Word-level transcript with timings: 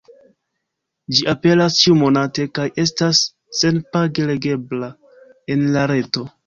Ĝi 1.17 1.27
aperas 1.33 1.77
ĉiu-monate, 1.81 2.47
kaj 2.59 2.67
estas 2.87 3.23
sen-page 3.61 4.27
legebla 4.35 4.95
en 5.57 5.67
la 5.79 5.91
reto. 5.97 6.31